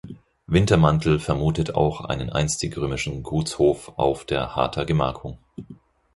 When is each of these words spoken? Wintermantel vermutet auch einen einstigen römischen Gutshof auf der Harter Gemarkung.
Wintermantel 0.47 1.19
vermutet 1.19 1.75
auch 1.75 2.01
einen 2.05 2.31
einstigen 2.31 2.73
römischen 2.79 3.21
Gutshof 3.21 3.93
auf 3.99 4.25
der 4.25 4.55
Harter 4.55 4.83
Gemarkung. 4.83 5.37